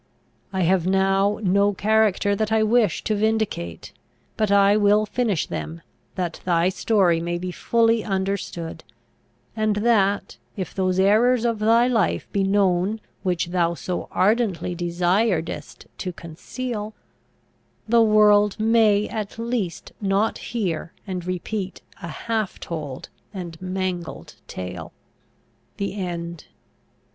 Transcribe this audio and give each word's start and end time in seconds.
I 0.51 0.61
have 0.61 0.87
now 0.87 1.39
no 1.43 1.73
character 1.73 2.35
that 2.35 2.51
I 2.51 2.63
wish 2.63 3.03
to 3.03 3.13
vindicate: 3.13 3.93
but 4.35 4.49
I 4.49 4.75
will 4.75 5.05
finish 5.05 5.45
them 5.45 5.83
that 6.15 6.41
thy 6.43 6.69
story 6.69 7.19
may 7.21 7.37
be 7.37 7.51
fully 7.51 8.03
understood; 8.03 8.83
and 9.55 9.75
that, 9.75 10.37
if 10.57 10.73
those 10.73 10.99
errors 10.99 11.45
of 11.45 11.59
thy 11.59 11.85
life 11.85 12.27
be 12.31 12.43
known 12.43 12.99
which 13.21 13.49
thou 13.49 13.75
so 13.75 14.07
ardently 14.11 14.73
desiredst 14.75 15.85
to 15.99 16.11
conceal, 16.11 16.95
the 17.87 18.01
world 18.01 18.59
may 18.59 19.07
at 19.07 19.37
least 19.37 19.91
not 20.01 20.39
hear 20.39 20.93
and 21.05 21.27
repeat 21.27 21.83
a 22.01 22.07
half 22.07 22.59
told 22.59 23.09
and 23.35 23.61
mangled 23.61 24.33
tale. 24.47 24.93
THE 25.77 25.93
END. 25.93 26.45